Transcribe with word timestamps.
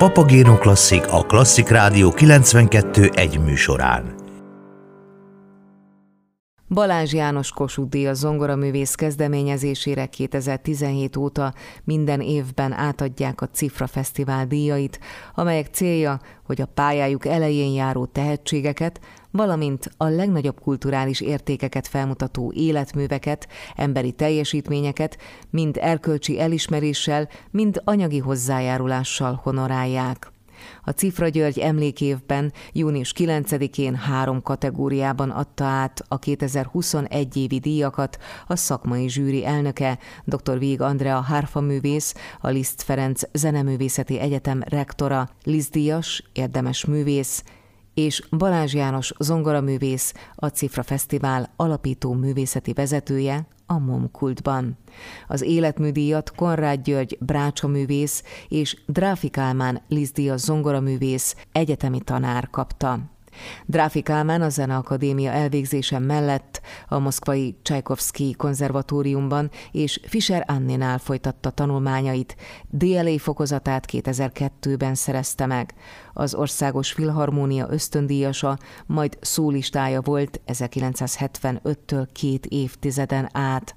Papagéno 0.00 0.58
Klasszik 0.58 1.12
a 1.12 1.22
Klasszik 1.22 1.68
Rádió 1.68 2.10
92 2.10 3.10
egy 3.14 3.40
műsorán. 3.40 4.14
Balázs 6.68 7.12
János 7.12 7.50
Kossuth 7.52 8.20
a 8.50 8.56
művész 8.56 8.94
kezdeményezésére 8.94 10.06
2017 10.06 11.16
óta 11.16 11.54
minden 11.84 12.20
évben 12.20 12.72
átadják 12.72 13.40
a 13.40 13.48
Cifra 13.48 13.86
Fesztivál 13.86 14.46
díjait, 14.46 15.00
amelyek 15.34 15.66
célja, 15.66 16.20
hogy 16.46 16.60
a 16.60 16.66
pályájuk 16.66 17.26
elején 17.26 17.72
járó 17.72 18.06
tehetségeket, 18.06 19.00
valamint 19.30 19.90
a 19.96 20.04
legnagyobb 20.04 20.60
kulturális 20.60 21.20
értékeket 21.20 21.86
felmutató 21.86 22.52
életműveket, 22.54 23.48
emberi 23.76 24.12
teljesítményeket 24.12 25.18
mind 25.50 25.76
erkölcsi 25.80 26.40
elismeréssel, 26.40 27.28
mind 27.50 27.80
anyagi 27.84 28.18
hozzájárulással 28.18 29.40
honorálják. 29.42 30.32
A 30.82 30.90
Cifra 30.90 31.28
György 31.28 31.58
emlékévben 31.58 32.52
június 32.72 33.12
9-én 33.16 33.94
három 33.94 34.42
kategóriában 34.42 35.30
adta 35.30 35.64
át 35.64 36.04
a 36.08 36.18
2021 36.18 37.36
évi 37.36 37.58
díjakat 37.58 38.18
a 38.46 38.56
szakmai 38.56 39.08
zsűri 39.08 39.46
elnöke, 39.46 39.98
dr. 40.24 40.58
Vég 40.58 40.80
Andrea 40.80 41.20
hárfaművész, 41.20 42.14
a 42.40 42.48
Liszt 42.48 42.82
Ferenc 42.82 43.22
Zeneművészeti 43.32 44.18
Egyetem 44.18 44.62
rektora, 44.66 45.28
Liszt 45.44 45.72
Díjas, 45.72 46.22
érdemes 46.32 46.84
művész, 46.84 47.42
és 48.04 48.22
Balázs 48.30 48.74
János 48.74 49.12
zongoraművész, 49.18 50.14
a 50.34 50.46
Cifra 50.46 50.82
Fesztivál 50.82 51.52
alapító 51.56 52.12
művészeti 52.12 52.72
vezetője 52.72 53.46
a 53.66 53.78
Momkultban. 53.78 54.78
Az 55.28 55.42
életműdíjat 55.42 56.34
Konrád 56.34 56.82
György 56.82 57.18
Brácsa 57.20 57.66
művész 57.66 58.22
és 58.48 58.76
Dráfi 58.86 59.28
Kálmán 59.28 59.82
Lizdíja 59.88 60.36
zongoraművész 60.36 61.36
egyetemi 61.52 62.00
tanár 62.00 62.50
kapta. 62.50 62.98
Dráfi 63.66 64.02
Kálmán 64.02 64.42
a 64.42 64.48
Zeneakadémia 64.48 65.30
elvégzése 65.30 65.98
mellett 65.98 66.60
a 66.88 66.98
moszkvai 66.98 67.56
Csajkovszki 67.62 68.34
konzervatóriumban 68.36 69.50
és 69.72 70.00
Fischer 70.06 70.44
Anninál 70.46 70.98
folytatta 70.98 71.50
tanulmányait, 71.50 72.36
DLA 72.70 73.18
fokozatát 73.18 73.88
2002-ben 73.92 74.94
szerezte 74.94 75.46
meg. 75.46 75.74
Az 76.12 76.34
Országos 76.34 76.92
Filharmónia 76.92 77.66
ösztöndíjasa, 77.70 78.58
majd 78.86 79.18
szólistája 79.20 80.00
volt 80.00 80.40
1975-től 80.46 82.06
két 82.12 82.46
évtizeden 82.46 83.28
át. 83.32 83.74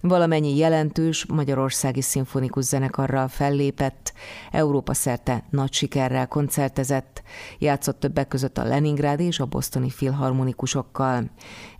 Valamennyi 0.00 0.56
jelentős 0.56 1.26
magyarországi 1.26 2.00
szimfonikus 2.00 2.64
zenekarral 2.64 3.28
fellépett, 3.28 4.12
Európa 4.50 4.94
szerte 4.94 5.44
nagy 5.50 5.72
sikerrel 5.72 6.26
koncertezett, 6.26 7.22
játszott 7.58 8.00
többek 8.00 8.28
között 8.28 8.58
a 8.58 8.64
Leningrád 8.64 9.20
és 9.20 9.40
a 9.40 9.46
bosztoni 9.46 9.90
filharmonikusokkal. 9.90 11.30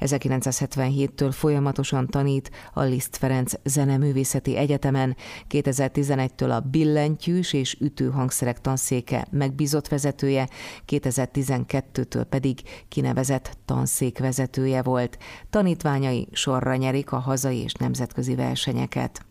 1977-től 0.01 1.31
folyamatosan 1.33 2.07
tanít 2.07 2.51
a 2.73 2.83
Liszt 2.83 3.17
Ferenc 3.17 3.53
Zeneművészeti 3.65 4.57
Egyetemen, 4.57 5.17
2011-től 5.51 6.57
a 6.57 6.61
billentyűs 6.61 7.53
és 7.53 7.77
ütőhangszerek 7.81 8.61
tanszéke 8.61 9.27
megbízott 9.31 9.89
vezetője, 10.03 10.49
2012-től 10.87 12.25
pedig 12.29 12.61
kinevezett 12.89 13.57
tanszékvezetője 13.65 14.83
volt. 14.83 15.19
Tanítványai 15.51 16.29
sorra 16.33 16.77
nyerik 16.77 17.13
a 17.13 17.19
hazai 17.19 17.59
és 17.59 17.73
nemzetközi 17.73 18.35
versenyeket. 18.35 19.25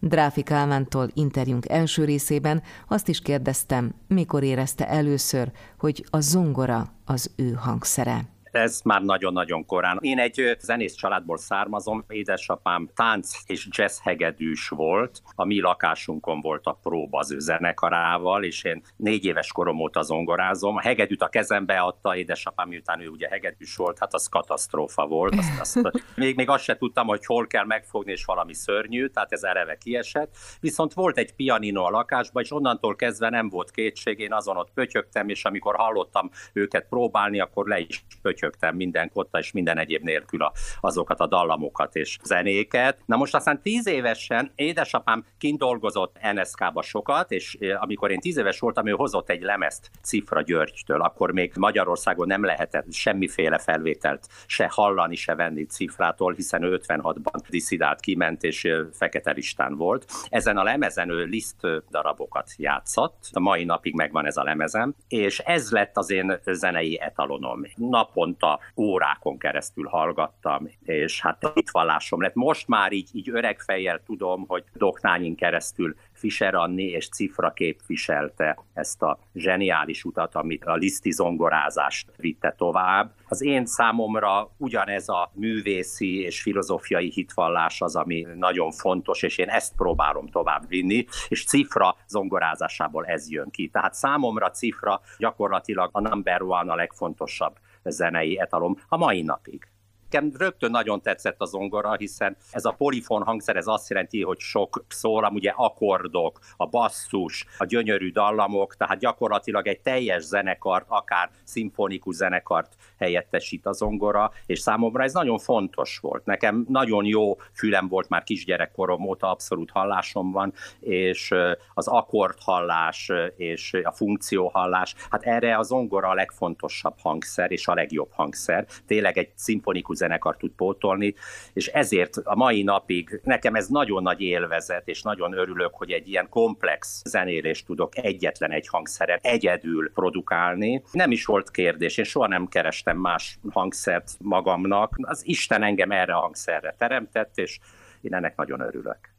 Dráfi 0.00 0.42
Kálmántól 0.42 1.10
interjúnk 1.14 1.68
első 1.68 2.04
részében 2.04 2.62
azt 2.88 3.08
is 3.08 3.20
kérdeztem, 3.20 3.94
mikor 4.08 4.42
érezte 4.42 4.88
először, 4.88 5.52
hogy 5.78 6.06
a 6.10 6.20
zongora 6.20 6.92
az 7.04 7.30
ő 7.36 7.52
hangszere 7.52 8.35
ez 8.56 8.80
már 8.84 9.02
nagyon-nagyon 9.02 9.66
korán. 9.66 9.98
Én 10.00 10.18
egy 10.18 10.56
zenész 10.58 10.94
családból 10.94 11.36
származom, 11.36 12.04
édesapám 12.08 12.88
tánc 12.94 13.30
és 13.46 13.68
jazz 13.70 13.98
hegedűs 14.02 14.68
volt, 14.68 15.22
a 15.34 15.44
mi 15.44 15.60
lakásunkon 15.60 16.40
volt 16.40 16.66
a 16.66 16.78
próba 16.82 17.18
az 17.18 17.32
ő 17.32 17.38
zenekarával, 17.38 18.44
és 18.44 18.64
én 18.64 18.82
négy 18.96 19.24
éves 19.24 19.52
korom 19.52 19.80
óta 19.80 20.02
zongorázom. 20.02 20.76
A 20.76 20.80
hegedűt 20.80 21.22
a 21.22 21.28
kezembe 21.28 21.78
adta 21.78 22.16
édesapám, 22.16 22.68
miután 22.68 23.00
ő 23.00 23.08
ugye 23.08 23.28
hegedűs 23.28 23.76
volt, 23.76 23.98
hát 23.98 24.14
az 24.14 24.28
katasztrófa 24.28 25.06
volt. 25.06 25.34
Azt, 25.38 25.60
azt, 25.60 26.02
még, 26.16 26.36
még 26.36 26.48
azt 26.48 26.64
se 26.64 26.76
tudtam, 26.76 27.06
hogy 27.06 27.26
hol 27.26 27.46
kell 27.46 27.64
megfogni, 27.64 28.12
és 28.12 28.24
valami 28.24 28.54
szörnyű, 28.54 29.06
tehát 29.06 29.32
ez 29.32 29.42
eleve 29.42 29.76
kiesett. 29.76 30.36
Viszont 30.60 30.92
volt 30.92 31.18
egy 31.18 31.34
pianino 31.34 31.84
a 31.84 31.90
lakásban, 31.90 32.42
és 32.42 32.52
onnantól 32.52 32.96
kezdve 32.96 33.28
nem 33.28 33.48
volt 33.48 33.70
kétség, 33.70 34.18
én 34.18 34.32
azon 34.32 34.56
ott 34.56 34.70
pötyögtem, 34.74 35.28
és 35.28 35.44
amikor 35.44 35.74
hallottam 35.74 36.30
őket 36.52 36.86
próbálni, 36.88 37.40
akkor 37.40 37.66
le 37.66 37.78
is 37.78 38.04
pötyögtem 38.22 38.45
pötyögtem 38.46 38.76
minden 38.76 39.10
kotta 39.12 39.38
és 39.38 39.52
minden 39.52 39.78
egyéb 39.78 40.02
nélkül 40.02 40.42
a, 40.42 40.52
azokat 40.80 41.20
a 41.20 41.26
dallamokat 41.26 41.96
és 41.96 42.18
zenéket. 42.24 42.98
Na 43.06 43.16
most 43.16 43.34
aztán 43.34 43.62
tíz 43.62 43.86
évesen 43.86 44.50
édesapám 44.54 45.24
kint 45.38 45.58
dolgozott 45.58 46.16
NSK-ba 46.32 46.82
sokat, 46.82 47.30
és 47.30 47.58
amikor 47.78 48.10
én 48.10 48.20
tíz 48.20 48.36
éves 48.36 48.58
voltam, 48.58 48.86
ő 48.86 48.90
hozott 48.90 49.30
egy 49.30 49.42
lemezt 49.42 49.90
Cifra 50.02 50.42
Györgytől, 50.42 51.00
akkor 51.00 51.32
még 51.32 51.52
Magyarországon 51.54 52.26
nem 52.26 52.44
lehetett 52.44 52.92
semmiféle 52.92 53.58
felvételt 53.58 54.26
se 54.46 54.68
hallani, 54.70 55.14
se 55.14 55.34
venni 55.34 55.64
Cifrától, 55.64 56.32
hiszen 56.32 56.62
ő 56.62 56.80
56-ban 56.82 57.40
diszidált, 57.48 58.00
kiment, 58.00 58.42
és 58.42 58.68
fekete 58.92 59.30
listán 59.30 59.76
volt. 59.76 60.04
Ezen 60.28 60.56
a 60.56 60.62
lemezen 60.62 61.10
ő 61.10 61.24
Liszt 61.24 61.66
darabokat 61.90 62.50
játszott, 62.56 63.28
a 63.32 63.40
mai 63.40 63.64
napig 63.64 63.94
megvan 63.94 64.26
ez 64.26 64.36
a 64.36 64.42
lemezem, 64.42 64.94
és 65.08 65.38
ez 65.38 65.70
lett 65.70 65.96
az 65.96 66.10
én 66.10 66.40
zenei 66.44 67.00
etalonom. 67.00 67.62
Napon 67.76 68.35
naponta 68.38 68.60
órákon 68.76 69.38
keresztül 69.38 69.86
hallgattam, 69.86 70.68
és 70.84 71.20
hát 71.20 71.52
itt 71.54 71.70
vallásom 71.70 72.20
lett. 72.20 72.34
Most 72.34 72.68
már 72.68 72.92
így, 72.92 73.08
így 73.12 73.30
öreg 73.30 73.60
fejjel 73.60 74.02
tudom, 74.06 74.44
hogy 74.48 74.64
Doknányin 74.72 75.34
keresztül 75.34 75.96
Fischer 76.12 76.54
Anni 76.54 76.84
és 76.84 77.08
Cifra 77.08 77.50
képviselte 77.50 78.58
ezt 78.74 79.02
a 79.02 79.18
zseniális 79.34 80.04
utat, 80.04 80.34
amit 80.34 80.64
a 80.64 80.74
liszti 80.74 81.12
zongorázást 81.12 82.12
vitte 82.16 82.54
tovább. 82.56 83.12
Az 83.28 83.42
én 83.42 83.66
számomra 83.66 84.50
ugyanez 84.56 85.08
a 85.08 85.30
művészi 85.34 86.20
és 86.20 86.42
filozófiai 86.42 87.10
hitvallás 87.10 87.80
az, 87.80 87.96
ami 87.96 88.26
nagyon 88.34 88.70
fontos, 88.70 89.22
és 89.22 89.38
én 89.38 89.48
ezt 89.48 89.76
próbálom 89.76 90.26
tovább 90.28 90.68
vinni, 90.68 91.06
és 91.28 91.44
Cifra 91.44 91.96
zongorázásából 92.08 93.04
ez 93.04 93.30
jön 93.30 93.50
ki. 93.50 93.68
Tehát 93.68 93.94
számomra 93.94 94.50
Cifra 94.50 95.00
gyakorlatilag 95.18 95.90
a 95.92 96.00
number 96.00 96.42
one, 96.42 96.72
a 96.72 96.74
legfontosabb 96.74 97.56
zenei 97.90 98.36
etalom 98.42 98.76
a 98.88 98.96
mai 98.96 99.22
napig. 99.22 99.75
Nekem 100.16 100.32
rögtön 100.38 100.70
nagyon 100.70 101.02
tetszett 101.02 101.40
a 101.40 101.44
zongora, 101.44 101.94
hiszen 101.94 102.36
ez 102.50 102.64
a 102.64 102.70
polifon 102.70 103.22
hangszer, 103.22 103.56
ez 103.56 103.66
azt 103.66 103.88
jelenti, 103.90 104.22
hogy 104.22 104.38
sok 104.38 104.84
szól, 104.88 105.30
ugye 105.32 105.52
akkordok, 105.56 106.38
a 106.56 106.66
basszus, 106.66 107.46
a 107.58 107.64
gyönyörű 107.64 108.10
dallamok, 108.10 108.76
tehát 108.76 108.98
gyakorlatilag 108.98 109.66
egy 109.66 109.80
teljes 109.80 110.22
zenekart, 110.22 110.84
akár 110.88 111.30
szimfonikus 111.44 112.14
zenekart 112.14 112.76
helyettesít 112.98 113.66
a 113.66 113.72
zongora, 113.72 114.30
és 114.46 114.58
számomra 114.58 115.02
ez 115.02 115.12
nagyon 115.12 115.38
fontos 115.38 115.98
volt. 115.98 116.24
Nekem 116.24 116.64
nagyon 116.68 117.04
jó 117.04 117.36
fülem 117.52 117.88
volt 117.88 118.08
már 118.08 118.22
kisgyerekkorom 118.22 119.08
óta, 119.08 119.30
abszolút 119.30 119.70
hallásom 119.70 120.32
van, 120.32 120.52
és 120.80 121.34
az 121.74 121.86
akkord 121.86 122.38
hallás 122.40 123.12
és 123.36 123.72
a 123.82 123.92
funkció 123.92 124.48
hallás, 124.48 124.94
hát 125.10 125.22
erre 125.22 125.56
a 125.56 125.62
zongora 125.62 126.08
a 126.08 126.14
legfontosabb 126.14 126.98
hangszer 126.98 127.50
és 127.50 127.66
a 127.66 127.74
legjobb 127.74 128.12
hangszer. 128.12 128.66
Tényleg 128.86 129.18
egy 129.18 129.30
szimfonikus 129.34 130.04
zenekar 130.06 130.36
tud 130.36 130.50
pótolni, 130.50 131.14
és 131.52 131.66
ezért 131.66 132.16
a 132.16 132.36
mai 132.36 132.62
napig 132.62 133.20
nekem 133.24 133.54
ez 133.54 133.68
nagyon 133.68 134.02
nagy 134.02 134.20
élvezet, 134.20 134.88
és 134.88 135.02
nagyon 135.02 135.32
örülök, 135.32 135.74
hogy 135.74 135.90
egy 135.90 136.08
ilyen 136.08 136.28
komplex 136.28 137.02
zenélést 137.04 137.66
tudok 137.66 137.98
egyetlen 137.98 138.50
egy 138.50 138.68
hangszeren 138.68 139.18
egyedül 139.22 139.92
produkálni. 139.92 140.82
Nem 140.92 141.10
is 141.10 141.24
volt 141.24 141.50
kérdés, 141.50 141.96
én 141.96 142.04
soha 142.04 142.26
nem 142.26 142.46
kerestem 142.46 142.96
más 142.96 143.38
hangszert 143.50 144.10
magamnak. 144.18 144.94
Az 145.02 145.22
Isten 145.26 145.62
engem 145.62 145.90
erre 145.90 146.14
a 146.14 146.20
hangszerre 146.20 146.74
teremtett, 146.78 147.38
és 147.38 147.58
én 148.00 148.14
ennek 148.14 148.36
nagyon 148.36 148.60
örülök. 148.60 149.15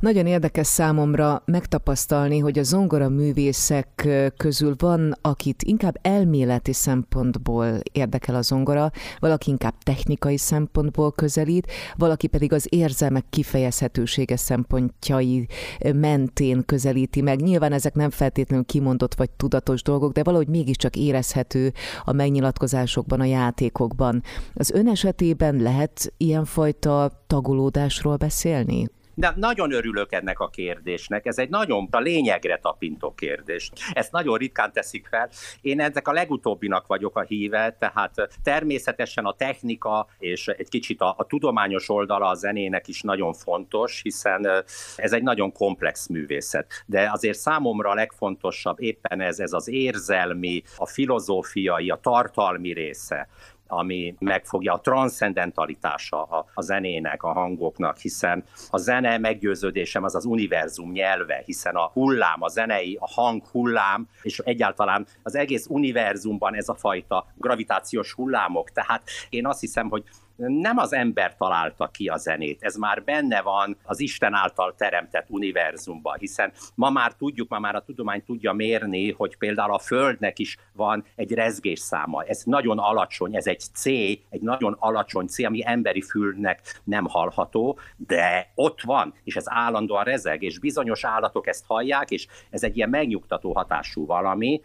Nagyon 0.00 0.26
érdekes 0.26 0.66
számomra 0.66 1.42
megtapasztalni, 1.44 2.38
hogy 2.38 2.58
a 2.58 2.62
zongora 2.62 3.08
művészek 3.08 4.08
közül 4.36 4.74
van, 4.78 5.14
akit 5.20 5.62
inkább 5.62 5.98
elméleti 6.02 6.72
szempontból 6.72 7.80
érdekel 7.92 8.34
a 8.34 8.42
zongora, 8.42 8.90
valaki 9.18 9.50
inkább 9.50 9.74
technikai 9.82 10.36
szempontból 10.36 11.12
közelít, 11.12 11.70
valaki 11.96 12.26
pedig 12.26 12.52
az 12.52 12.66
érzelmek 12.70 13.24
kifejezhetősége 13.30 14.36
szempontjai 14.36 15.46
mentén 15.94 16.64
közelíti 16.64 17.20
meg. 17.20 17.40
Nyilván 17.40 17.72
ezek 17.72 17.94
nem 17.94 18.10
feltétlenül 18.10 18.64
kimondott 18.64 19.14
vagy 19.14 19.30
tudatos 19.30 19.82
dolgok, 19.82 20.12
de 20.12 20.22
valahogy 20.22 20.48
mégiscsak 20.48 20.96
érezhető 20.96 21.72
a 22.04 22.12
megnyilatkozásokban, 22.12 23.20
a 23.20 23.24
játékokban. 23.24 24.22
Az 24.54 24.70
ön 24.70 24.88
esetében 24.88 25.56
lehet 25.56 26.12
ilyenfajta 26.16 27.24
tagolódásról 27.26 28.16
beszélni? 28.16 28.88
De 29.14 29.32
nagyon 29.36 29.72
örülök 29.72 30.12
ennek 30.12 30.40
a 30.40 30.48
kérdésnek, 30.48 31.26
ez 31.26 31.38
egy 31.38 31.48
nagyon 31.48 31.88
a 31.90 31.98
lényegre 31.98 32.58
tapintó 32.58 33.14
kérdés. 33.14 33.70
Ezt 33.92 34.12
nagyon 34.12 34.38
ritkán 34.38 34.72
teszik 34.72 35.06
fel. 35.06 35.30
Én 35.60 35.80
ezek 35.80 36.08
a 36.08 36.12
legutóbbinak 36.12 36.86
vagyok 36.86 37.16
a 37.16 37.20
híve, 37.20 37.76
tehát 37.78 38.28
természetesen 38.42 39.24
a 39.24 39.32
technika 39.32 40.06
és 40.18 40.48
egy 40.48 40.68
kicsit 40.68 41.00
a, 41.00 41.14
a 41.18 41.26
tudományos 41.26 41.88
oldala 41.88 42.28
a 42.28 42.34
zenének 42.34 42.88
is 42.88 43.02
nagyon 43.02 43.32
fontos, 43.32 44.00
hiszen 44.02 44.64
ez 44.96 45.12
egy 45.12 45.22
nagyon 45.22 45.52
komplex 45.52 46.06
művészet. 46.06 46.84
De 46.86 47.10
azért 47.12 47.38
számomra 47.38 47.90
a 47.90 47.94
legfontosabb 47.94 48.80
éppen 48.80 49.20
ez, 49.20 49.38
ez 49.38 49.52
az 49.52 49.68
érzelmi, 49.68 50.62
a 50.76 50.86
filozófiai, 50.86 51.90
a 51.90 51.96
tartalmi 52.02 52.72
része 52.72 53.28
ami 53.72 54.14
megfogja 54.18 54.72
a 54.72 54.80
transzcendentalitása 54.80 56.22
a, 56.54 56.62
zenének, 56.62 57.22
a 57.22 57.32
hangoknak, 57.32 57.96
hiszen 57.96 58.44
a 58.70 58.78
zene 58.78 59.18
meggyőződésem 59.18 60.04
az 60.04 60.14
az 60.14 60.24
univerzum 60.24 60.92
nyelve, 60.92 61.42
hiszen 61.44 61.74
a 61.74 61.90
hullám, 61.92 62.42
a 62.42 62.48
zenei, 62.48 62.98
a 63.00 63.08
hang 63.08 63.42
hullám, 63.46 64.08
és 64.22 64.38
egyáltalán 64.38 65.06
az 65.22 65.34
egész 65.34 65.66
univerzumban 65.68 66.54
ez 66.54 66.68
a 66.68 66.74
fajta 66.74 67.26
gravitációs 67.36 68.12
hullámok. 68.12 68.70
Tehát 68.70 69.02
én 69.28 69.46
azt 69.46 69.60
hiszem, 69.60 69.88
hogy 69.88 70.04
nem 70.46 70.78
az 70.78 70.92
ember 70.92 71.36
találta 71.36 71.86
ki 71.86 72.08
a 72.08 72.16
zenét, 72.16 72.62
ez 72.62 72.74
már 72.74 73.04
benne 73.04 73.42
van 73.42 73.76
az 73.82 74.00
Isten 74.00 74.34
által 74.34 74.74
teremtett 74.76 75.26
univerzumban, 75.28 76.16
hiszen 76.18 76.52
ma 76.74 76.90
már 76.90 77.12
tudjuk, 77.12 77.48
ma 77.48 77.58
már 77.58 77.74
a 77.74 77.84
tudomány 77.84 78.24
tudja 78.24 78.52
mérni, 78.52 79.10
hogy 79.10 79.36
például 79.36 79.72
a 79.72 79.78
Földnek 79.78 80.38
is 80.38 80.56
van 80.72 81.04
egy 81.16 81.32
rezgésszáma. 81.32 82.22
Ez 82.22 82.42
nagyon 82.44 82.78
alacsony, 82.78 83.36
ez 83.36 83.46
egy 83.46 83.60
C, 83.60 83.86
egy 83.86 84.40
nagyon 84.40 84.76
alacsony 84.78 85.26
C, 85.26 85.38
ami 85.44 85.62
emberi 85.64 86.02
fülnek 86.02 86.80
nem 86.84 87.06
hallható, 87.06 87.78
de 87.96 88.52
ott 88.54 88.80
van, 88.80 89.14
és 89.24 89.36
ez 89.36 89.44
állandóan 89.46 90.04
rezeg, 90.04 90.42
és 90.42 90.58
bizonyos 90.58 91.04
állatok 91.04 91.46
ezt 91.46 91.64
hallják, 91.66 92.10
és 92.10 92.26
ez 92.50 92.62
egy 92.62 92.76
ilyen 92.76 92.88
megnyugtató 92.88 93.52
hatású 93.52 94.06
valami, 94.06 94.60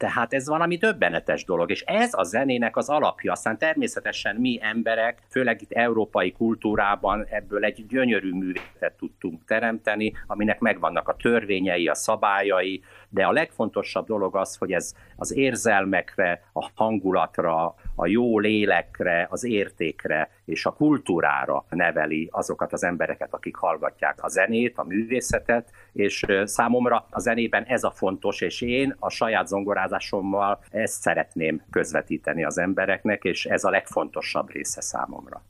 tehát 0.00 0.32
ez 0.32 0.46
valami 0.46 0.76
döbbenetes 0.76 1.44
dolog, 1.44 1.70
és 1.70 1.80
ez 1.80 2.10
a 2.12 2.22
zenének 2.22 2.76
az 2.76 2.88
alapja. 2.88 3.32
Aztán 3.32 3.58
természetesen 3.58 4.36
mi 4.36 4.58
emberek, 4.62 5.22
főleg 5.28 5.62
itt 5.62 5.72
európai 5.72 6.32
kultúrában 6.32 7.26
ebből 7.30 7.64
egy 7.64 7.86
gyönyörű 7.86 8.32
művészet 8.32 8.92
tudtunk 8.98 9.44
teremteni, 9.44 10.12
aminek 10.26 10.60
megvannak 10.60 11.08
a 11.08 11.16
törvényei, 11.16 11.88
a 11.88 11.94
szabályai, 11.94 12.82
de 13.08 13.24
a 13.24 13.32
legfontosabb 13.32 14.06
dolog 14.06 14.36
az, 14.36 14.56
hogy 14.56 14.72
ez 14.72 14.94
az 15.16 15.36
érzelmekre, 15.36 16.42
a 16.52 16.70
hangulatra, 16.74 17.74
a 18.00 18.06
jó 18.06 18.38
lélekre, 18.38 19.26
az 19.30 19.44
értékre 19.44 20.30
és 20.44 20.66
a 20.66 20.70
kultúrára 20.70 21.64
neveli 21.70 22.28
azokat 22.32 22.72
az 22.72 22.84
embereket, 22.84 23.34
akik 23.34 23.56
hallgatják 23.56 24.18
a 24.20 24.28
zenét, 24.28 24.78
a 24.78 24.84
művészetet, 24.84 25.70
és 25.92 26.26
számomra 26.44 27.06
a 27.10 27.20
zenében 27.20 27.64
ez 27.64 27.84
a 27.84 27.90
fontos, 27.90 28.40
és 28.40 28.60
én 28.60 28.96
a 28.98 29.10
saját 29.10 29.46
zongorázásommal 29.46 30.60
ezt 30.70 31.00
szeretném 31.00 31.62
közvetíteni 31.70 32.44
az 32.44 32.58
embereknek, 32.58 33.24
és 33.24 33.46
ez 33.46 33.64
a 33.64 33.70
legfontosabb 33.70 34.50
része 34.50 34.80
számomra. 34.80 35.42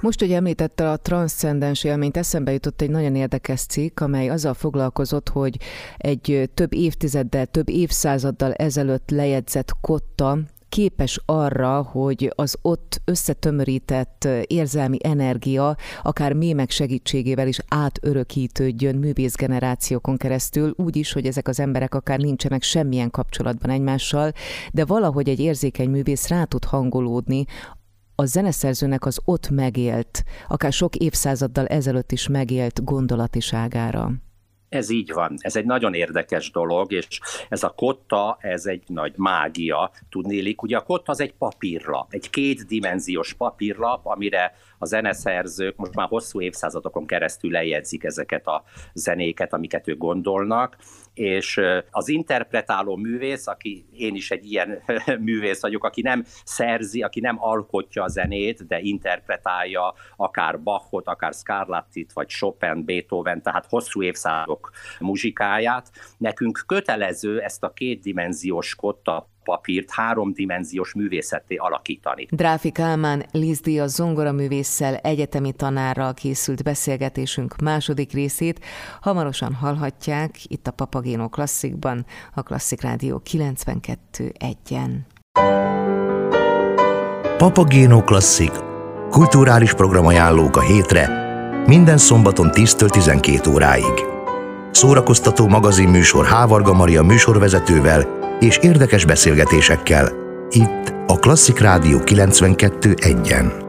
Most, 0.00 0.20
hogy 0.20 0.32
említette 0.32 0.90
a 0.90 0.96
transzcendens 0.96 1.84
élményt, 1.84 2.16
eszembe 2.16 2.52
jutott 2.52 2.80
egy 2.80 2.90
nagyon 2.90 3.14
érdekes 3.14 3.60
cikk, 3.60 4.00
amely 4.00 4.28
azzal 4.28 4.54
foglalkozott, 4.54 5.28
hogy 5.28 5.56
egy 5.96 6.50
több 6.54 6.72
évtizeddel, 6.72 7.46
több 7.46 7.68
évszázaddal 7.68 8.52
ezelőtt 8.52 9.10
lejegyzett 9.10 9.72
kotta 9.80 10.38
képes 10.68 11.20
arra, 11.26 11.82
hogy 11.82 12.32
az 12.34 12.56
ott 12.62 13.00
összetömörített 13.04 14.28
érzelmi 14.46 14.98
energia 15.02 15.76
akár 16.02 16.32
mémek 16.32 16.70
segítségével 16.70 17.48
is 17.48 17.58
átörökítődjön 17.68 18.94
művészgenerációkon 18.96 20.16
keresztül, 20.16 20.74
úgy 20.76 20.96
is, 20.96 21.12
hogy 21.12 21.26
ezek 21.26 21.48
az 21.48 21.60
emberek 21.60 21.94
akár 21.94 22.18
nincsenek 22.18 22.62
semmilyen 22.62 23.10
kapcsolatban 23.10 23.70
egymással, 23.70 24.32
de 24.72 24.84
valahogy 24.84 25.28
egy 25.28 25.40
érzékeny 25.40 25.90
művész 25.90 26.28
rá 26.28 26.44
tud 26.44 26.64
hangolódni 26.64 27.44
a 28.14 28.24
zeneszerzőnek 28.24 29.06
az 29.06 29.20
ott 29.24 29.50
megélt, 29.50 30.24
akár 30.48 30.72
sok 30.72 30.96
évszázaddal 30.96 31.66
ezelőtt 31.66 32.12
is 32.12 32.28
megélt 32.28 32.84
gondolatiságára. 32.84 34.12
Ez 34.68 34.90
így 34.90 35.12
van, 35.12 35.34
ez 35.38 35.56
egy 35.56 35.64
nagyon 35.64 35.94
érdekes 35.94 36.50
dolog, 36.50 36.92
és 36.92 37.20
ez 37.48 37.62
a 37.62 37.68
kotta, 37.68 38.36
ez 38.40 38.66
egy 38.66 38.82
nagy 38.86 39.12
mágia, 39.16 39.90
tudnélik. 40.10 40.62
Ugye 40.62 40.76
a 40.76 40.82
kotta 40.82 41.12
az 41.12 41.20
egy 41.20 41.32
papírlap, 41.32 42.14
egy 42.14 42.30
kétdimenziós 42.30 43.34
papírlap, 43.34 44.06
amire 44.06 44.52
a 44.78 44.86
zeneszerzők 44.86 45.76
most 45.76 45.94
már 45.94 46.08
hosszú 46.08 46.40
évszázadokon 46.40 47.06
keresztül 47.06 47.50
lejegyzik 47.50 48.04
ezeket 48.04 48.46
a 48.46 48.64
zenéket, 48.92 49.52
amiket 49.52 49.88
ők 49.88 49.98
gondolnak, 49.98 50.76
és 51.14 51.60
az 51.90 52.08
interpretáló 52.08 52.96
művész, 52.96 53.46
aki 53.46 53.86
én 53.92 54.14
is 54.14 54.30
egy 54.30 54.50
ilyen 54.50 54.82
művész 55.20 55.60
vagyok, 55.60 55.84
aki 55.84 56.02
nem 56.02 56.24
szerzi, 56.44 57.02
aki 57.02 57.20
nem 57.20 57.36
alkotja 57.40 58.02
a 58.02 58.08
zenét, 58.08 58.66
de 58.66 58.80
interpretálja 58.80 59.94
akár 60.16 60.62
Bachot, 60.62 61.06
akár 61.06 61.32
Scarlattit, 61.32 62.12
vagy 62.12 62.26
Chopin, 62.26 62.84
Beethoven, 62.84 63.42
tehát 63.42 63.66
hosszú 63.68 64.02
évszázadok 64.02 64.55
muzsikáját. 64.98 65.90
Nekünk 66.18 66.64
kötelező 66.66 67.40
ezt 67.40 67.62
a 67.62 67.72
kétdimenziós 67.72 68.74
kotta 68.74 69.28
papírt 69.46 69.90
háromdimenziós 69.90 70.94
művészetté 70.94 71.56
alakítani. 71.56 72.26
Dráfi 72.30 72.70
Kálmán 72.70 73.26
Lizdi 73.32 73.78
a 73.78 73.86
zongoraművésszel 73.86 74.96
egyetemi 74.96 75.52
tanárral 75.52 76.14
készült 76.14 76.62
beszélgetésünk 76.62 77.56
második 77.56 78.12
részét 78.12 78.64
hamarosan 79.00 79.54
hallhatják 79.54 80.30
itt 80.44 80.66
a 80.66 80.70
Papagéno 80.70 81.28
Klasszikban, 81.28 82.06
a 82.34 82.42
Klasszik 82.42 82.80
Rádió 82.80 83.22
92.1-en. 83.30 84.90
Papagéno 87.36 88.04
Klasszik 88.04 88.52
kulturális 89.10 89.74
programajánlók 89.74 90.56
a 90.56 90.60
hétre 90.60 91.24
minden 91.66 91.98
szombaton 91.98 92.50
10-től 92.52 92.88
12 92.88 93.50
óráig. 93.50 94.15
Szórakoztató 94.76 95.48
magazinműsor 95.48 96.24
Hávarga 96.24 96.72
Maria 96.72 97.02
műsorvezetővel 97.02 98.06
és 98.40 98.58
érdekes 98.58 99.04
beszélgetésekkel 99.04 100.12
itt 100.50 100.94
a 101.06 101.18
Klasszik 101.18 101.58
Rádió 101.58 101.98
92.1-en. 102.04 103.65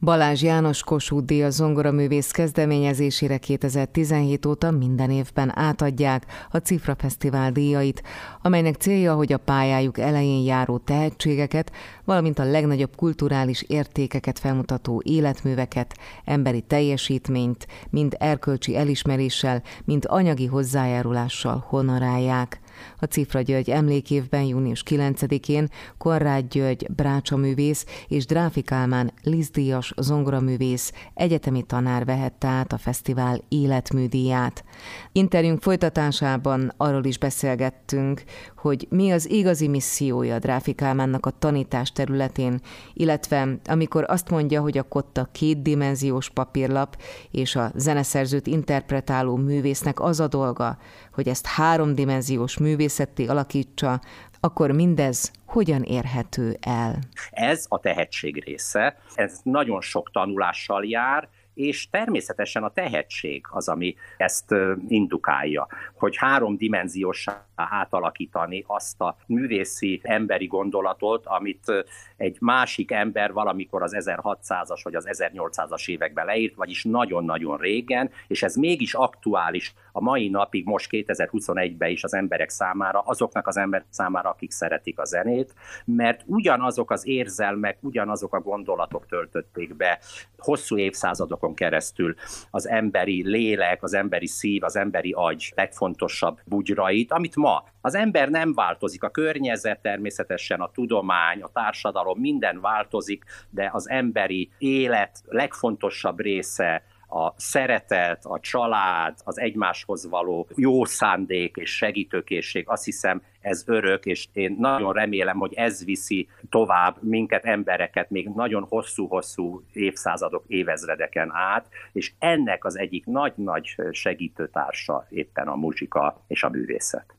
Balázs 0.00 0.42
János 0.42 0.82
Kossuth 0.82 1.24
Díja 1.24 1.50
zongoraművész 1.50 2.30
kezdeményezésére 2.30 3.38
2017 3.38 4.46
óta 4.46 4.70
minden 4.70 5.10
évben 5.10 5.58
átadják 5.58 6.26
a 6.50 6.56
Cifra 6.56 6.94
Fesztivál 6.98 7.52
díjait, 7.52 8.02
amelynek 8.42 8.74
célja, 8.74 9.14
hogy 9.14 9.32
a 9.32 9.38
pályájuk 9.38 9.98
elején 9.98 10.44
járó 10.44 10.78
tehetségeket, 10.78 11.72
valamint 12.04 12.38
a 12.38 12.44
legnagyobb 12.44 12.96
kulturális 12.96 13.62
értékeket 13.62 14.38
felmutató 14.38 15.02
életműveket, 15.04 15.96
emberi 16.24 16.60
teljesítményt, 16.60 17.66
mind 17.90 18.16
erkölcsi 18.18 18.76
elismeréssel, 18.76 19.62
mind 19.84 20.04
anyagi 20.08 20.46
hozzájárulással 20.46 21.64
honorálják. 21.68 22.60
A 22.98 23.04
Cifra 23.04 23.40
György 23.40 23.70
emlékévben 23.70 24.42
június 24.42 24.82
9-én 24.86 25.68
Korrád 25.98 26.44
György 26.48 26.86
brácsaművész 26.90 27.84
és 28.08 28.26
Dráfi 28.26 28.62
Kálmán 28.62 29.12
Lizdíjas 29.22 29.92
zongoraművész 29.96 30.92
egyetemi 31.14 31.62
tanár 31.62 32.04
vehette 32.04 32.48
át 32.48 32.72
a 32.72 32.78
fesztivál 32.78 33.40
életműdíját. 33.48 34.64
Interjúnk 35.12 35.62
folytatásában 35.62 36.72
arról 36.76 37.04
is 37.04 37.18
beszélgettünk, 37.18 38.22
hogy 38.56 38.86
mi 38.90 39.10
az 39.10 39.30
igazi 39.30 39.68
missziója 39.68 40.38
Dráfi 40.38 40.72
Kálmánnak 40.72 41.26
a 41.26 41.30
tanítás 41.30 41.92
területén, 41.92 42.60
illetve 42.94 43.58
amikor 43.64 44.04
azt 44.08 44.30
mondja, 44.30 44.60
hogy 44.60 44.78
a 44.78 44.82
kotta 44.82 45.28
kétdimenziós 45.32 46.30
papírlap 46.30 46.96
és 47.30 47.56
a 47.56 47.70
zeneszerzőt 47.74 48.46
interpretáló 48.46 49.36
művésznek 49.36 50.00
az 50.00 50.20
a 50.20 50.26
dolga, 50.26 50.78
hogy 51.12 51.28
ezt 51.28 51.46
háromdimenziós 51.46 52.58
művészetté 52.66 53.26
alakítsa, 53.26 54.00
akkor 54.40 54.70
mindez 54.70 55.30
hogyan 55.44 55.82
érhető 55.82 56.56
el? 56.60 56.98
Ez 57.30 57.66
a 57.68 57.78
tehetség 57.80 58.44
része, 58.44 58.96
ez 59.14 59.40
nagyon 59.42 59.80
sok 59.80 60.10
tanulással 60.10 60.84
jár, 60.84 61.28
és 61.56 61.88
természetesen 61.90 62.62
a 62.62 62.72
tehetség 62.72 63.46
az, 63.50 63.68
ami 63.68 63.94
ezt 64.16 64.54
indukálja, 64.88 65.66
hogy 65.94 66.16
háromdimenziósá 66.16 67.46
átalakítani 67.54 68.64
azt 68.66 69.00
a 69.00 69.16
művészi 69.26 70.00
emberi 70.02 70.46
gondolatot, 70.46 71.26
amit 71.26 71.84
egy 72.16 72.36
másik 72.40 72.90
ember 72.90 73.32
valamikor 73.32 73.82
az 73.82 73.96
1600-as 73.98 74.80
vagy 74.82 74.94
az 74.94 75.08
1800-as 75.10 75.88
években 75.88 76.26
leírt, 76.26 76.54
vagyis 76.54 76.84
nagyon-nagyon 76.84 77.56
régen, 77.56 78.10
és 78.26 78.42
ez 78.42 78.54
mégis 78.54 78.94
aktuális 78.94 79.74
a 79.92 80.00
mai 80.00 80.28
napig, 80.28 80.64
most 80.64 80.88
2021-ben 80.90 81.90
is 81.90 82.04
az 82.04 82.14
emberek 82.14 82.48
számára, 82.48 83.00
azoknak 83.00 83.46
az 83.46 83.56
emberek 83.56 83.86
számára, 83.90 84.28
akik 84.30 84.50
szeretik 84.50 84.98
a 84.98 85.04
zenét, 85.04 85.54
mert 85.84 86.22
ugyanazok 86.26 86.90
az 86.90 87.06
érzelmek, 87.06 87.78
ugyanazok 87.80 88.34
a 88.34 88.40
gondolatok 88.40 89.06
töltötték 89.06 89.76
be 89.76 89.98
hosszú 90.38 90.78
évszázadokon 90.78 91.45
keresztül. 91.54 92.14
Az 92.50 92.68
emberi 92.68 93.28
lélek, 93.28 93.82
az 93.82 93.94
emberi 93.94 94.26
szív, 94.26 94.64
az 94.64 94.76
emberi 94.76 95.12
agy 95.12 95.52
legfontosabb 95.54 96.40
bugyrait, 96.44 97.12
amit 97.12 97.36
ma 97.36 97.64
az 97.80 97.94
ember 97.94 98.28
nem 98.28 98.54
változik, 98.54 99.02
a 99.02 99.10
környezet 99.10 99.80
természetesen, 99.80 100.60
a 100.60 100.70
tudomány, 100.70 101.42
a 101.42 101.48
társadalom, 101.48 102.20
minden 102.20 102.60
változik, 102.60 103.24
de 103.50 103.70
az 103.72 103.88
emberi 103.88 104.50
élet 104.58 105.22
legfontosabb 105.24 106.20
része 106.20 106.82
a 107.16 107.34
szeretet, 107.36 108.24
a 108.24 108.40
család, 108.40 109.14
az 109.24 109.40
egymáshoz 109.40 110.08
való 110.08 110.48
jó 110.54 110.84
szándék 110.84 111.56
és 111.56 111.76
segítőkészség, 111.76 112.68
azt 112.68 112.84
hiszem 112.84 113.22
ez 113.40 113.62
örök, 113.66 114.04
és 114.04 114.28
én 114.32 114.56
nagyon 114.58 114.92
remélem, 114.92 115.38
hogy 115.38 115.54
ez 115.54 115.84
viszi 115.84 116.28
tovább 116.50 116.96
minket, 117.02 117.44
embereket 117.44 118.10
még 118.10 118.28
nagyon 118.28 118.66
hosszú-hosszú 118.68 119.62
évszázadok, 119.72 120.44
évezredeken 120.46 121.30
át, 121.32 121.66
és 121.92 122.12
ennek 122.18 122.64
az 122.64 122.78
egyik 122.78 123.04
nagy-nagy 123.04 123.76
segítőtársa 123.90 125.06
éppen 125.10 125.48
a 125.48 125.54
muzsika 125.54 126.24
és 126.26 126.42
a 126.42 126.48
művészet. 126.48 127.15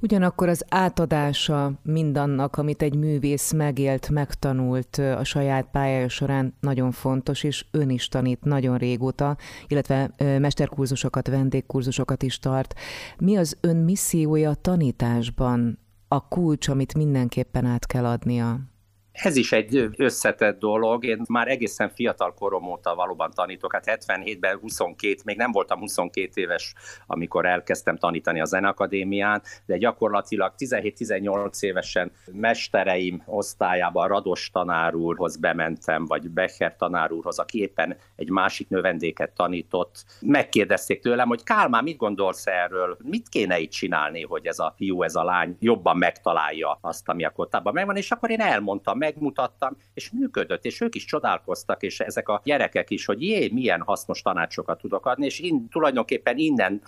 Ugyanakkor 0.00 0.48
az 0.48 0.64
átadása 0.68 1.72
mindannak, 1.82 2.56
amit 2.56 2.82
egy 2.82 2.94
művész 2.94 3.52
megélt, 3.52 4.08
megtanult 4.08 4.96
a 4.96 5.24
saját 5.24 5.68
pályája 5.70 6.08
során 6.08 6.54
nagyon 6.60 6.90
fontos, 6.90 7.42
és 7.42 7.66
ön 7.70 7.90
is 7.90 8.08
tanít 8.08 8.44
nagyon 8.44 8.76
régóta, 8.78 9.36
illetve 9.66 10.10
mesterkurzusokat, 10.18 11.28
vendégkurzusokat 11.28 12.22
is 12.22 12.38
tart. 12.38 12.74
Mi 13.18 13.36
az 13.36 13.56
ön 13.60 13.76
missziója 13.76 14.50
a 14.50 14.54
tanításban, 14.54 15.78
a 16.08 16.28
kulcs, 16.28 16.68
amit 16.68 16.94
mindenképpen 16.94 17.64
át 17.64 17.86
kell 17.86 18.04
adnia? 18.06 18.60
Ez 19.22 19.36
is 19.36 19.52
egy 19.52 19.88
összetett 19.96 20.58
dolog. 20.58 21.04
Én 21.04 21.22
már 21.28 21.48
egészen 21.48 21.88
fiatal 21.88 22.34
korom 22.34 22.70
óta 22.70 22.94
valóban 22.94 23.30
tanítok. 23.34 23.72
Hát 23.72 23.84
77-ben 23.86 24.58
22, 24.58 25.14
még 25.24 25.36
nem 25.36 25.52
voltam 25.52 25.78
22 25.78 26.40
éves, 26.40 26.74
amikor 27.06 27.46
elkezdtem 27.46 27.96
tanítani 27.96 28.40
a 28.40 28.44
Zenakadémián, 28.44 29.42
de 29.66 29.76
gyakorlatilag 29.76 30.52
17-18 30.58 31.62
évesen 31.62 32.12
mestereim 32.32 33.22
osztályában 33.26 34.08
Rados 34.08 34.50
tanár 34.52 34.94
úrhoz 34.94 35.36
bementem, 35.36 36.04
vagy 36.04 36.30
Becher 36.30 36.76
tanár 36.76 37.12
úrhoz, 37.12 37.38
aki 37.38 37.60
éppen 37.60 37.96
egy 38.16 38.30
másik 38.30 38.68
növendéket 38.68 39.32
tanított. 39.34 40.04
Megkérdezték 40.20 41.00
tőlem, 41.00 41.28
hogy 41.28 41.42
Kálmán, 41.42 41.82
mit 41.82 41.96
gondolsz 41.96 42.46
erről? 42.46 42.96
Mit 43.02 43.28
kéne 43.28 43.58
itt 43.58 43.70
csinálni, 43.70 44.22
hogy 44.22 44.46
ez 44.46 44.58
a 44.58 44.74
fiú, 44.76 45.02
ez 45.02 45.14
a 45.14 45.24
lány 45.24 45.56
jobban 45.60 45.96
megtalálja 45.96 46.78
azt, 46.80 47.08
ami 47.08 47.24
a 47.24 47.30
kottában 47.30 47.72
megvan, 47.72 47.96
és 47.96 48.10
akkor 48.10 48.30
én 48.30 48.40
elmondtam, 48.40 49.06
megmutattam, 49.08 49.76
és 49.94 50.10
működött, 50.10 50.64
és 50.64 50.80
ők 50.80 50.94
is 50.94 51.04
csodálkoztak, 51.04 51.82
és 51.82 52.00
ezek 52.00 52.28
a 52.28 52.40
gyerekek 52.44 52.90
is, 52.90 53.04
hogy 53.04 53.22
jé, 53.22 53.48
milyen 53.52 53.80
hasznos 53.80 54.22
tanácsokat 54.22 54.80
tudok 54.80 55.06
adni, 55.06 55.24
és 55.24 55.38
in, 55.38 55.68
tulajdonképpen 55.68 56.38
innen 56.38 56.82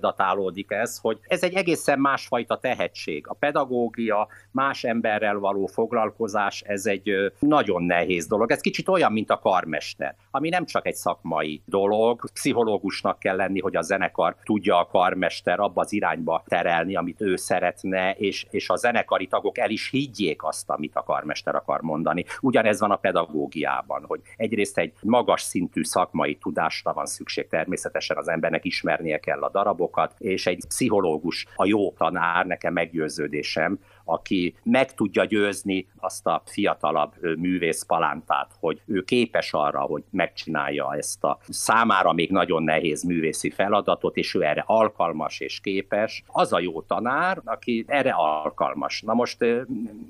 datálódik 0.00 0.70
ez, 0.70 0.98
hogy 0.98 1.18
ez 1.22 1.42
egy 1.42 1.54
egészen 1.54 1.98
másfajta 1.98 2.58
tehetség. 2.58 3.24
A 3.28 3.34
pedagógia, 3.34 4.28
más 4.50 4.84
emberrel 4.84 5.38
való 5.38 5.66
foglalkozás, 5.66 6.62
ez 6.66 6.86
egy 6.86 7.32
nagyon 7.38 7.82
nehéz 7.82 8.26
dolog. 8.26 8.50
Ez 8.50 8.60
kicsit 8.60 8.88
olyan, 8.88 9.12
mint 9.12 9.30
a 9.30 9.38
karmester, 9.38 10.14
ami 10.30 10.48
nem 10.48 10.64
csak 10.64 10.86
egy 10.86 10.94
szakmai 10.94 11.62
dolog, 11.64 12.30
pszichológusnak 12.32 13.18
kell 13.18 13.36
lenni, 13.36 13.60
hogy 13.60 13.76
a 13.76 13.82
zenekar 13.82 14.36
tudja 14.42 14.78
a 14.78 14.86
karmester 14.86 15.60
abba 15.60 15.80
az 15.80 15.92
irányba 15.92 16.44
terelni, 16.46 16.96
amit 16.96 17.20
ő 17.20 17.36
szeretne, 17.36 18.12
és, 18.12 18.46
és 18.50 18.68
a 18.68 18.76
zenekari 18.76 19.26
tagok 19.26 19.58
el 19.58 19.70
is 19.70 19.90
higgyék 19.90 20.42
azt, 20.42 20.70
amit 20.70 20.96
a 20.96 21.02
karmester 21.02 21.54
akar 21.64 21.80
mondani. 21.80 22.24
Ugyanez 22.40 22.80
van 22.80 22.90
a 22.90 22.96
pedagógiában, 22.96 24.04
hogy 24.06 24.20
egyrészt 24.36 24.78
egy 24.78 24.92
magas 25.02 25.42
szintű 25.42 25.82
szakmai 25.82 26.34
tudásra 26.34 26.92
van 26.92 27.06
szükség, 27.06 27.48
természetesen 27.48 28.16
az 28.16 28.28
embernek 28.28 28.64
ismernie 28.64 29.18
kell 29.18 29.42
a 29.42 29.50
darabokat, 29.50 30.14
és 30.18 30.46
egy 30.46 30.64
pszichológus, 30.68 31.46
a 31.56 31.66
jó 31.66 31.92
tanár, 31.92 32.46
nekem 32.46 32.72
meggyőződésem, 32.72 33.78
aki 34.04 34.56
meg 34.62 34.94
tudja 34.94 35.24
győzni 35.24 35.86
azt 35.96 36.26
a 36.26 36.42
fiatalabb 36.46 37.12
művész 37.38 37.82
palántát, 37.82 38.50
hogy 38.60 38.80
ő 38.86 39.02
képes 39.02 39.52
arra, 39.52 39.80
hogy 39.80 40.02
megcsinálja 40.10 40.94
ezt 40.94 41.24
a 41.24 41.38
számára 41.48 42.12
még 42.12 42.30
nagyon 42.30 42.62
nehéz 42.62 43.02
művészi 43.02 43.50
feladatot, 43.50 44.16
és 44.16 44.34
ő 44.34 44.42
erre 44.42 44.64
alkalmas 44.66 45.40
és 45.40 45.60
képes. 45.60 46.22
Az 46.26 46.52
a 46.52 46.60
jó 46.60 46.82
tanár, 46.82 47.40
aki 47.44 47.84
erre 47.88 48.10
alkalmas. 48.10 49.02
Na 49.02 49.14
most 49.14 49.42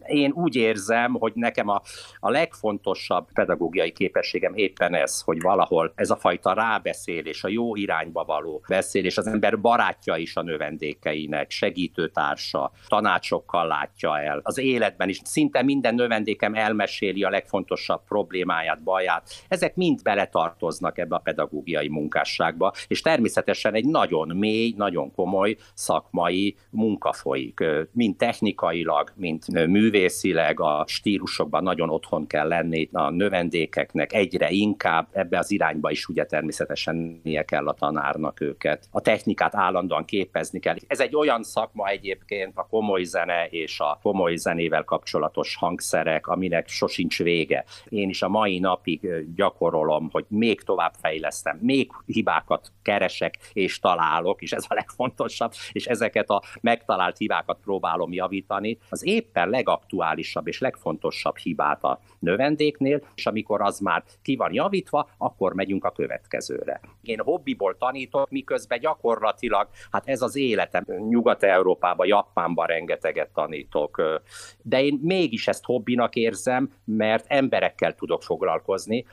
én 0.07 0.33
úgy 0.35 0.57
érzem, 0.57 1.13
hogy 1.13 1.33
nekem 1.35 1.69
a, 1.69 1.83
a 2.19 2.31
legfontosabb 2.31 3.33
pedagógiai 3.33 3.93
képességem 3.93 4.55
éppen 4.55 4.95
ez, 4.95 5.21
hogy 5.21 5.41
valahol 5.41 5.93
ez 5.95 6.11
a 6.11 6.17
fajta 6.17 6.53
rábeszélés, 6.53 7.45
a 7.45 7.49
jó 7.49 7.77
irányba 7.77 8.25
való 8.25 8.65
beszélés, 8.69 9.17
az 9.17 9.27
ember 9.27 9.61
barátja 9.61 10.17
is 10.17 10.37
a 10.37 10.43
növendékeinek, 10.43 11.51
segítőtársa, 11.51 12.73
tanácsokkal 12.89 13.67
látja 13.85 14.21
el. 14.21 14.41
Az 14.43 14.59
életben 14.59 15.09
is 15.09 15.21
szinte 15.25 15.63
minden 15.63 15.95
növendékem 15.95 16.55
elmeséli 16.55 17.25
a 17.25 17.31
legfontosabb 17.31 18.05
problémáját, 18.09 18.83
baját. 18.83 19.31
Ezek 19.49 19.77
mind 19.77 20.03
beletartoznak 20.03 20.99
ebbe 20.99 21.15
a 21.15 21.19
pedagógiai 21.19 21.89
munkásságba, 21.89 22.73
és 22.89 23.01
természetesen 23.01 23.75
egy 23.75 23.87
nagyon 23.87 24.37
mély, 24.37 24.75
nagyon 24.77 25.13
komoly 25.13 25.57
szakmai 25.75 26.57
munka 26.71 27.13
folyik, 27.13 27.65
mind 27.93 28.17
technikailag, 28.17 29.13
mint 29.17 29.67
művészileg, 29.67 30.61
a 30.61 30.85
stílusokban 30.87 31.63
nagyon 31.63 31.91
otthon 31.91 32.27
kell 32.27 32.49
lenni 32.49 32.89
a 32.93 33.11
növendékeknek, 33.11 34.13
egyre 34.13 34.51
inkább 34.51 35.09
ebbe 35.13 35.39
az 35.39 35.51
irányba 35.51 35.91
is 35.91 36.07
ugye 36.07 36.25
természetesen 36.25 37.23
kell 37.45 37.67
a 37.67 37.73
tanárnak 37.73 38.41
őket. 38.41 38.89
A 38.91 39.01
technikát 39.01 39.55
állandóan 39.55 40.05
képezni 40.05 40.59
kell. 40.59 40.77
Ez 40.87 41.01
egy 41.01 41.17
olyan 41.17 41.43
szakma 41.43 41.89
egyébként, 41.89 42.53
a 42.55 42.67
komoly 42.67 43.03
zene 43.03 43.47
és 43.51 43.74
és 43.75 43.81
a 43.81 43.99
komoly 44.03 44.37
zenével 44.37 44.85
kapcsolatos 44.85 45.57
hangszerek, 45.57 46.27
aminek 46.27 46.69
sosincs 46.69 47.19
vége. 47.19 47.65
Én 47.89 48.09
is 48.09 48.23
a 48.23 48.29
mai 48.29 48.59
napig 48.59 49.09
gyakorolom, 49.35 50.09
hogy 50.13 50.25
még 50.29 50.63
tovább 50.63 50.93
fejlesztem, 51.01 51.59
még 51.61 51.91
hibákat 52.07 52.73
keresek 52.83 53.39
és 53.53 53.79
találok, 53.79 54.43
és 54.43 54.53
ez 54.53 54.65
a 54.69 54.75
legfontosabb, 54.75 55.53
és 55.73 55.87
ezeket 55.87 56.31
a 56.31 56.43
megtalált 56.61 57.17
hibákat 57.17 57.59
próbálom 57.63 58.13
javítani. 58.13 58.79
Az 58.89 59.07
éppen 59.07 59.49
legaktuálisabb 59.49 60.47
és 60.47 60.61
legfontosabb 60.61 61.37
hibát 61.37 61.85
a 61.85 62.01
növendéknél, 62.19 63.01
és 63.15 63.27
amikor 63.27 63.61
az 63.61 63.79
már 63.79 64.03
ki 64.23 64.37
van 64.37 64.53
javítva, 64.53 65.09
akkor 65.19 65.55
megyünk 65.55 65.85
a 65.85 65.91
következőre. 65.91 66.81
Én 67.03 67.21
hobbiból 67.21 67.77
tanítok, 67.77 68.31
miközben 68.31 68.81
gyakorlatilag, 68.81 69.69
hát 69.91 70.09
ez 70.09 70.23
az 70.23 70.37
életem. 70.37 70.85
Nyugat-Európában, 71.09 72.07
Japánban 72.07 72.67
rengeteget 72.67 73.33
tanít 73.33 73.64
tanítok. 73.71 74.23
De 74.63 74.83
én 74.83 74.99
mégis 75.03 75.49
ezt 75.49 75.65
hobbinak 75.65 76.15
érzem, 76.15 76.71
mert 76.85 77.25
emberekkel 77.29 77.95
tudok 77.95 78.23
foglalkozni. 78.23 79.05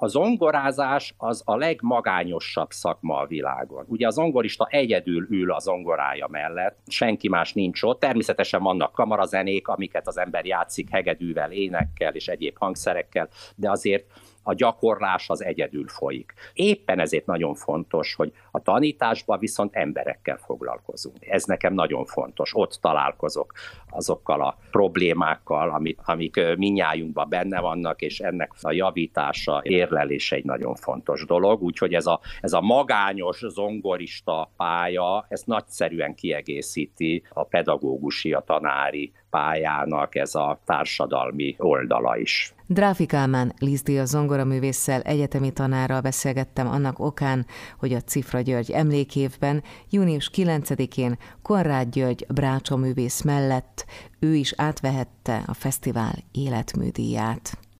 A 0.00 0.06
zongorázás 0.06 1.14
az 1.16 1.42
a 1.44 1.56
legmagányosabb 1.56 2.70
szakma 2.70 3.16
a 3.16 3.26
világon. 3.26 3.84
Ugye 3.88 4.06
a 4.06 4.10
zongorista 4.10 4.66
egyedül 4.70 5.26
ül 5.30 5.52
a 5.52 5.58
zongorája 5.58 6.26
mellett, 6.30 6.78
senki 6.86 7.28
más 7.28 7.52
nincs 7.52 7.82
ott. 7.82 8.00
Természetesen 8.00 8.62
vannak 8.62 8.92
kamarazenék, 8.92 9.68
amiket 9.68 10.06
az 10.06 10.18
ember 10.18 10.44
játszik 10.44 10.90
hegedűvel, 10.90 11.52
énekkel 11.52 12.14
és 12.14 12.28
egyéb 12.28 12.56
hangszerekkel, 12.58 13.28
de 13.56 13.70
azért 13.70 14.06
a 14.48 14.54
gyakorlás 14.54 15.28
az 15.28 15.44
egyedül 15.44 15.88
folyik. 15.88 16.32
Éppen 16.52 17.00
ezért 17.00 17.26
nagyon 17.26 17.54
fontos, 17.54 18.14
hogy 18.14 18.32
a 18.50 18.62
tanításban 18.62 19.38
viszont 19.38 19.74
emberekkel 19.74 20.36
foglalkozunk. 20.36 21.16
Ez 21.26 21.44
nekem 21.44 21.74
nagyon 21.74 22.04
fontos. 22.04 22.50
Ott 22.54 22.78
találkozok 22.80 23.52
azokkal 23.90 24.40
a 24.40 24.56
problémákkal, 24.70 25.70
amik, 25.70 25.98
amik 26.04 26.40
minnyájunkban 26.56 27.28
benne 27.28 27.60
vannak, 27.60 28.02
és 28.02 28.20
ennek 28.20 28.52
a 28.60 28.72
javítása, 28.72 29.60
érlelése 29.62 30.36
egy 30.36 30.44
nagyon 30.44 30.74
fontos 30.74 31.24
dolog. 31.24 31.62
Úgyhogy 31.62 31.94
ez 31.94 32.06
a, 32.06 32.20
ez 32.40 32.52
a 32.52 32.60
magányos 32.60 33.38
zongorista 33.48 34.50
pálya, 34.56 35.26
ez 35.28 35.42
nagyszerűen 35.46 36.14
kiegészíti 36.14 37.22
a 37.32 37.44
pedagógusi, 37.44 38.32
a 38.32 38.40
tanári 38.40 39.12
pályának 39.30 40.14
ez 40.14 40.34
a 40.34 40.60
társadalmi 40.64 41.54
oldala 41.58 42.16
is. 42.16 42.54
Dráfi 42.66 43.06
Kálmán 43.06 43.52
Lizdi 43.58 43.98
a 43.98 44.04
zongoraművésszel 44.04 45.00
egyetemi 45.00 45.52
tanárral 45.52 46.00
beszélgettem 46.00 46.68
annak 46.68 46.98
okán, 46.98 47.46
hogy 47.78 47.92
a 47.92 48.00
Cifra 48.00 48.40
György 48.40 48.70
emlékévben 48.70 49.62
június 49.90 50.30
9-én 50.34 51.18
Konrád 51.42 51.88
György 51.88 52.26
Brácsa 52.28 52.76
művész 52.76 53.22
mellett 53.22 53.84
ő 54.18 54.34
is 54.34 54.54
átvehette 54.56 55.42
a 55.46 55.54
fesztivál 55.54 56.14
életműdíját. 56.32 57.58